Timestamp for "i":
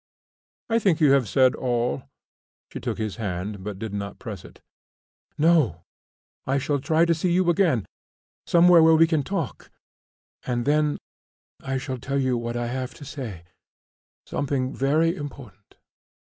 0.67-0.79, 6.47-6.57, 11.59-11.77, 12.57-12.65